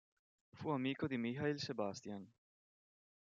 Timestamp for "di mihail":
1.05-1.59